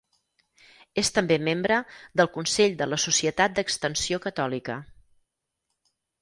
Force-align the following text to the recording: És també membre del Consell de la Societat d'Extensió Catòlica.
És 1.01 1.11
també 1.17 1.35
membre 1.47 1.77
del 2.21 2.29
Consell 2.37 2.73
de 2.79 2.87
la 2.93 2.99
Societat 3.03 3.55
d'Extensió 3.61 4.21
Catòlica. 4.25 4.79